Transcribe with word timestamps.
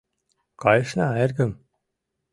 Кайышна, 0.61 1.07
эргым! 1.23 1.51